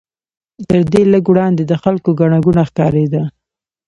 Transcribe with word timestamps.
تر 0.67 0.81
دې 0.93 1.03
لږ 1.13 1.23
وړاندې 1.29 1.63
د 1.65 1.73
خلکو 1.83 2.09
ګڼه 2.19 2.37
ګوڼه 2.45 2.63
ښکارېده. 2.69 3.23